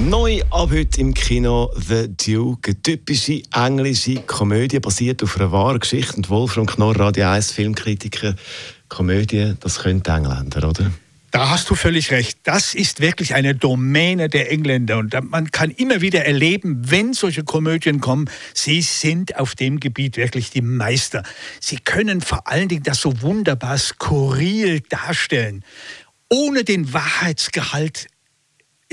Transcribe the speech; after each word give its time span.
Neu 0.00 0.42
ab 0.50 0.70
heute 0.70 1.00
im 1.00 1.12
Kino 1.12 1.72
The 1.74 2.06
Duke. 2.06 2.70
Eine 2.70 2.82
typische 2.82 3.42
englische 3.52 4.20
Komödie 4.22 4.78
basiert 4.78 5.24
auf 5.24 5.36
einer 5.36 5.50
wahren 5.50 5.80
Geschichte. 5.80 6.14
Und 6.16 6.30
Wolfram 6.30 6.66
Knorr, 6.66 6.96
Radio 7.00 7.26
1 7.26 7.50
Filmkritiker. 7.50 8.36
Komödie, 8.88 9.54
das 9.58 9.80
können 9.80 10.00
die 10.00 10.08
Engländer, 10.08 10.68
oder? 10.68 10.92
Da 11.32 11.50
hast 11.50 11.68
du 11.68 11.74
völlig 11.74 12.12
recht. 12.12 12.38
Das 12.44 12.76
ist 12.76 13.00
wirklich 13.00 13.34
eine 13.34 13.56
Domäne 13.56 14.28
der 14.28 14.52
Engländer. 14.52 14.98
Und 14.98 15.16
man 15.30 15.50
kann 15.50 15.72
immer 15.72 16.00
wieder 16.00 16.24
erleben, 16.24 16.80
wenn 16.90 17.12
solche 17.12 17.42
Komödien 17.42 18.00
kommen, 18.00 18.30
sie 18.54 18.82
sind 18.82 19.36
auf 19.36 19.56
dem 19.56 19.80
Gebiet 19.80 20.16
wirklich 20.16 20.50
die 20.50 20.62
Meister. 20.62 21.24
Sie 21.60 21.78
können 21.78 22.20
vor 22.20 22.46
allen 22.46 22.68
Dingen 22.68 22.84
das 22.84 23.00
so 23.00 23.20
wunderbar 23.20 23.76
skurril 23.76 24.80
darstellen, 24.88 25.64
ohne 26.30 26.62
den 26.62 26.92
Wahrheitsgehalt 26.92 28.06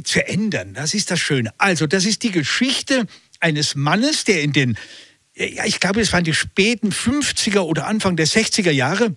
zu 0.03 0.25
ändern. 0.27 0.73
Das 0.73 0.93
ist 0.93 1.11
das 1.11 1.19
Schöne. 1.19 1.53
Also, 1.57 1.87
das 1.87 2.05
ist 2.05 2.23
die 2.23 2.31
Geschichte 2.31 3.05
eines 3.39 3.75
Mannes, 3.75 4.23
der 4.23 4.41
in 4.41 4.53
den, 4.53 4.77
ja, 5.35 5.65
ich 5.65 5.79
glaube, 5.79 6.01
es 6.01 6.13
waren 6.13 6.23
die 6.23 6.33
späten 6.33 6.91
50er 6.91 7.59
oder 7.59 7.87
Anfang 7.87 8.15
der 8.15 8.27
60er 8.27 8.71
Jahre, 8.71 9.15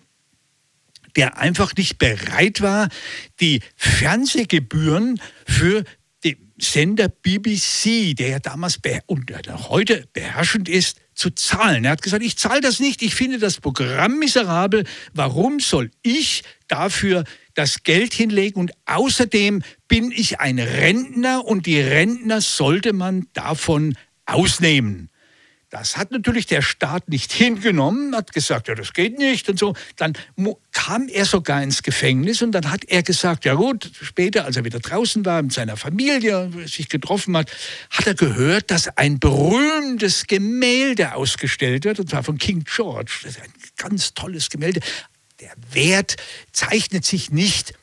der 1.16 1.38
einfach 1.38 1.74
nicht 1.74 1.98
bereit 1.98 2.60
war, 2.60 2.88
die 3.40 3.60
Fernsehgebühren 3.76 5.20
für 5.46 5.84
den 6.24 6.52
Sender 6.60 7.08
BBC, 7.08 8.14
der 8.16 8.28
ja 8.28 8.38
damals 8.38 8.78
und 9.06 9.32
heute 9.68 10.06
beherrschend 10.12 10.68
ist, 10.68 11.00
zu 11.14 11.30
zahlen. 11.30 11.84
Er 11.84 11.92
hat 11.92 12.02
gesagt, 12.02 12.22
ich 12.22 12.36
zahle 12.36 12.60
das 12.60 12.78
nicht, 12.78 13.02
ich 13.02 13.14
finde 13.14 13.38
das 13.38 13.58
Programm 13.58 14.18
miserabel. 14.18 14.84
Warum 15.14 15.58
soll 15.58 15.90
ich 16.02 16.44
dafür 16.68 17.24
das 17.58 17.82
Geld 17.82 18.14
hinlegen? 18.14 18.60
Und 18.60 18.72
außerdem 18.86 19.62
bin 19.88 20.12
ich 20.12 20.40
ein 20.40 20.58
Rentner 20.58 21.44
und 21.44 21.66
die 21.66 21.80
Rentner 21.80 22.40
sollte 22.40 22.92
man 22.92 23.26
davon 23.32 23.96
ausnehmen. 24.26 25.10
Das 25.70 25.98
hat 25.98 26.12
natürlich 26.12 26.46
der 26.46 26.62
Staat 26.62 27.10
nicht 27.10 27.30
hingenommen, 27.30 28.16
hat 28.16 28.32
gesagt, 28.32 28.68
ja, 28.68 28.74
das 28.74 28.94
geht 28.94 29.18
nicht 29.18 29.50
und 29.50 29.58
so. 29.58 29.74
Dann 29.96 30.14
kam 30.72 31.08
er 31.08 31.26
sogar 31.26 31.62
ins 31.62 31.82
Gefängnis 31.82 32.40
und 32.40 32.52
dann 32.52 32.70
hat 32.70 32.84
er 32.86 33.02
gesagt, 33.02 33.44
ja 33.44 33.52
gut, 33.52 33.90
später, 34.00 34.46
als 34.46 34.56
er 34.56 34.64
wieder 34.64 34.80
draußen 34.80 35.26
war 35.26 35.42
mit 35.42 35.52
seiner 35.52 35.76
Familie, 35.76 36.50
sich 36.66 36.88
getroffen 36.88 37.36
hat, 37.36 37.50
hat 37.90 38.06
er 38.06 38.14
gehört, 38.14 38.70
dass 38.70 38.96
ein 38.96 39.18
berühmtes 39.18 40.26
Gemälde 40.26 41.14
ausgestellt 41.14 41.84
wird, 41.84 42.00
und 42.00 42.08
zwar 42.08 42.22
von 42.22 42.38
King 42.38 42.64
George. 42.64 43.12
Das 43.24 43.32
ist 43.32 43.42
ein 43.42 43.52
ganz 43.76 44.14
tolles 44.14 44.48
Gemälde. 44.48 44.80
Der 45.40 45.52
Wert 45.72 46.16
zeichnet 46.52 47.04
sich 47.04 47.30
nicht 47.30 47.74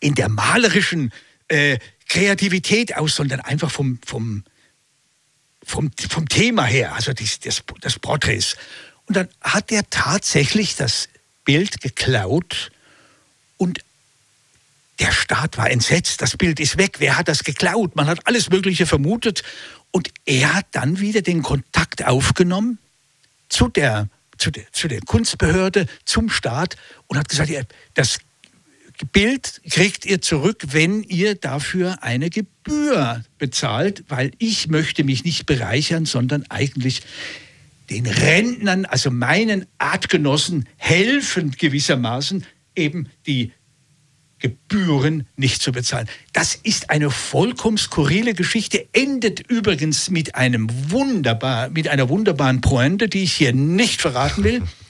in 0.00 0.14
der 0.14 0.28
malerischen 0.28 1.12
äh, 1.48 1.78
Kreativität 2.08 2.96
aus, 2.96 3.16
sondern 3.16 3.40
einfach 3.40 3.70
vom, 3.70 3.98
vom 4.04 4.44
vom, 5.64 5.90
vom 6.08 6.28
Thema 6.28 6.64
her, 6.64 6.94
also 6.94 7.12
des, 7.12 7.40
des, 7.40 7.62
des 7.82 7.98
Porträts. 7.98 8.56
Und 9.06 9.16
dann 9.16 9.28
hat 9.40 9.70
er 9.72 9.88
tatsächlich 9.90 10.76
das 10.76 11.08
Bild 11.44 11.80
geklaut 11.80 12.70
und 13.56 13.80
der 14.98 15.12
Staat 15.12 15.56
war 15.56 15.70
entsetzt, 15.70 16.22
das 16.22 16.36
Bild 16.36 16.60
ist 16.60 16.78
weg, 16.78 16.96
wer 16.98 17.16
hat 17.16 17.28
das 17.28 17.44
geklaut? 17.44 17.96
Man 17.96 18.06
hat 18.06 18.26
alles 18.26 18.50
Mögliche 18.50 18.86
vermutet 18.86 19.42
und 19.90 20.10
er 20.24 20.54
hat 20.54 20.66
dann 20.72 21.00
wieder 21.00 21.22
den 21.22 21.42
Kontakt 21.42 22.04
aufgenommen 22.04 22.78
zu 23.48 23.68
der, 23.68 24.08
zu 24.42 24.50
der, 24.50 24.64
zu 24.72 24.88
der 24.88 25.00
Kunstbehörde, 25.00 25.86
zum 26.04 26.28
Staat 26.28 26.76
und 27.06 27.16
hat 27.16 27.28
gesagt, 27.28 27.52
das 27.94 28.18
Bild 29.12 29.60
kriegt 29.70 30.04
ihr 30.04 30.20
zurück, 30.20 30.64
wenn 30.68 31.04
ihr 31.04 31.36
dafür 31.36 32.02
eine 32.02 32.28
Gebühr 32.28 33.24
bezahlt, 33.38 34.04
weil 34.08 34.32
ich 34.38 34.68
möchte 34.68 35.04
mich 35.04 35.24
nicht 35.24 35.46
bereichern, 35.46 36.06
sondern 36.06 36.44
eigentlich 36.48 37.02
den 37.88 38.06
Rentnern, 38.06 38.84
also 38.84 39.10
meinen 39.10 39.66
Artgenossen, 39.78 40.68
helfen 40.76 41.52
gewissermaßen 41.52 42.44
eben 42.74 43.08
die 43.26 43.52
Gebühren 44.42 45.26
nicht 45.36 45.62
zu 45.62 45.72
bezahlen. 45.72 46.08
Das 46.32 46.54
ist 46.54 46.90
eine 46.90 47.10
vollkommen 47.10 47.78
skurrile 47.78 48.34
Geschichte, 48.34 48.86
endet 48.92 49.40
übrigens 49.40 50.10
mit 50.10 50.34
einem 50.34 50.68
wunderbar, 50.90 51.70
mit 51.70 51.88
einer 51.88 52.08
wunderbaren 52.08 52.60
Pointe, 52.60 53.08
die 53.08 53.22
ich 53.22 53.32
hier 53.32 53.54
nicht 53.54 54.02
verraten 54.02 54.44
will. 54.44 54.62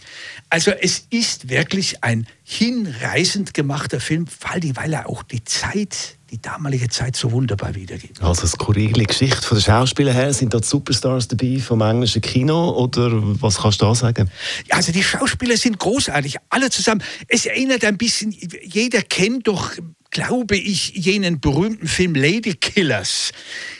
Also 0.50 0.70
es 0.70 1.06
ist 1.10 1.48
wirklich 1.48 2.02
ein 2.02 2.26
hinreißend 2.44 3.54
gemachter 3.54 4.00
Film, 4.00 4.26
weil 4.74 4.92
er 4.92 5.08
auch 5.08 5.22
die 5.22 5.42
Zeit, 5.44 6.16
die 6.30 6.40
damalige 6.40 6.88
Zeit 6.88 7.16
so 7.16 7.32
wunderbar 7.32 7.74
wiedergibt. 7.74 8.22
Also 8.22 8.46
skurrile 8.46 9.04
Geschichte 9.04 9.42
von 9.42 9.58
den 9.58 9.62
Schauspielern 9.62 10.14
her, 10.14 10.32
sind 10.32 10.54
dort 10.54 10.64
Superstars 10.64 11.28
dabei 11.28 11.58
vom 11.58 11.80
englischen 11.80 12.22
Kino 12.22 12.70
oder 12.70 13.10
was 13.40 13.58
kannst 13.58 13.80
du 13.80 13.86
da 13.86 13.94
sagen? 13.94 14.30
Also 14.70 14.92
die 14.92 15.02
Schauspieler 15.02 15.56
sind 15.56 15.78
großartig, 15.78 16.36
alle 16.48 16.70
zusammen. 16.70 17.02
Es 17.28 17.46
erinnert 17.46 17.84
ein 17.84 17.98
bisschen, 17.98 18.34
jeder 18.62 19.02
kennt 19.02 19.46
doch 19.48 19.72
glaube 20.12 20.56
ich, 20.56 20.90
jenen 20.90 21.40
berühmten 21.40 21.88
Film 21.88 22.14
Lady 22.14 22.52
Killers. 22.54 23.32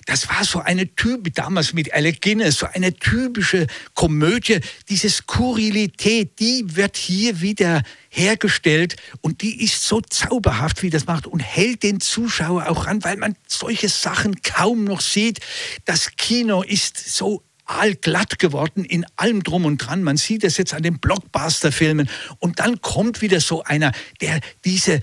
Das 0.07 0.29
war 0.31 0.45
so 0.45 0.61
eine 0.61 0.93
Typ, 0.97 1.33
damals 1.35 1.75
mit 1.75 1.93
Alec 1.93 2.23
Guinness, 2.23 2.59
so 2.59 2.67
eine 2.73 2.95
typische 2.95 3.67
Komödie. 3.95 4.61
Diese 4.89 5.11
Skurrilität, 5.11 6.41
die 6.41 6.65
wird 6.75 6.97
hier 6.97 7.43
wieder 7.43 7.83
hergestellt 8.09 8.97
und 9.21 9.43
die 9.43 9.63
ist 9.63 9.87
so 9.87 10.01
zauberhaft, 10.01 10.83
wie 10.83 10.91
das 10.91 11.07
macht 11.07 11.27
und 11.27 11.41
hält 11.41 11.83
den 11.83 12.01
Zuschauer 12.01 12.69
auch 12.69 12.87
ran, 12.87 13.05
weil 13.05 13.19
man 13.19 13.37
solche 13.47 13.91
Sachen 13.91 14.41
kaum 14.43 14.85
noch 14.85 15.03
sieht. 15.03 15.41
Das 15.85 16.17
Kino 16.17 16.63
ist 16.63 17.15
so 17.15 17.43
allglatt 17.67 18.39
geworden 18.39 18.87
in 18.87 19.05
allem 19.17 19.43
drum 19.43 19.67
und 19.67 19.79
dran. 19.79 20.03
Man 20.03 20.17
sieht 20.17 20.45
es 20.45 20.57
jetzt 20.57 20.73
an 20.73 20.83
den 20.83 20.99
Blockbuster-Filmen 20.99 22.09
und 22.39 22.59
dann 22.59 22.81
kommt 22.81 23.21
wieder 23.21 23.41
so 23.41 23.63
einer, 23.65 23.93
der 24.23 24.41
diese 24.65 25.03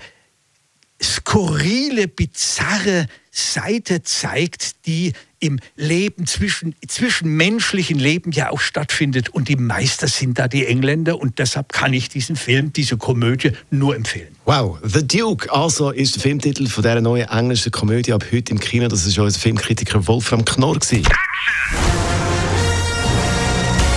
skurrile, 1.02 2.08
bizarre 2.08 3.06
Seite 3.30 4.02
zeigt, 4.02 4.86
die 4.86 5.12
im 5.38 5.58
Leben 5.76 6.26
zwischen, 6.26 6.74
zwischen 6.86 7.36
menschlichen 7.36 7.98
Leben 7.98 8.32
ja 8.32 8.50
auch 8.50 8.60
stattfindet. 8.60 9.30
Und 9.30 9.48
die 9.48 9.56
Meister 9.56 10.06
sind 10.08 10.38
da 10.38 10.48
die 10.48 10.66
Engländer. 10.66 11.18
Und 11.18 11.38
deshalb 11.38 11.72
kann 11.72 11.94
ich 11.94 12.08
diesen 12.08 12.36
Film, 12.36 12.72
diese 12.72 12.98
Komödie 12.98 13.52
nur 13.70 13.96
empfehlen. 13.96 14.36
Wow, 14.44 14.78
The 14.82 15.06
Duke 15.06 15.50
also 15.50 15.90
ist 15.90 16.16
der 16.16 16.22
Filmtitel 16.22 16.68
von 16.68 16.82
dieser 16.82 17.00
neuen 17.00 17.28
englischen 17.28 17.72
Komödie 17.72 18.12
ab 18.12 18.24
heute 18.30 18.52
im 18.52 18.60
Kino. 18.60 18.88
Das 18.88 19.06
ist 19.06 19.18
unser 19.18 19.38
Filmkritiker 19.38 20.06
Wolfram 20.06 20.44
Knorr. 20.44 20.78
Gewesen. 20.78 21.06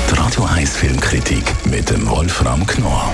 Die 0.10 0.16
Radio 0.16 0.46
1 0.46 0.78
Filmkritik 0.78 1.44
mit 1.66 1.90
dem 1.90 2.08
Wolfram 2.08 2.66
Knorr 2.66 3.14